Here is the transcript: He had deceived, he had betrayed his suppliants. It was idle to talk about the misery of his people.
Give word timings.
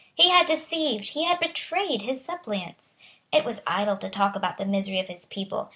He 0.15 0.29
had 0.29 0.47
deceived, 0.47 1.09
he 1.09 1.25
had 1.25 1.39
betrayed 1.39 2.01
his 2.01 2.25
suppliants. 2.25 2.97
It 3.31 3.45
was 3.45 3.61
idle 3.67 3.97
to 3.97 4.09
talk 4.09 4.35
about 4.35 4.57
the 4.57 4.65
misery 4.65 4.99
of 4.99 5.09
his 5.09 5.27
people. 5.27 5.69